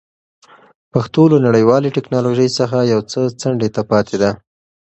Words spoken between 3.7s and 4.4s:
ته پاتې ده.